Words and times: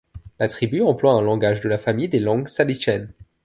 La 0.39 0.47
tribu 0.47 0.81
emploie 0.81 1.13
un 1.13 1.21
langage 1.21 1.61
de 1.61 1.69
la 1.69 1.77
famille 1.77 2.09
des 2.09 2.17
langues 2.19 2.47
salishennes. 2.47 3.11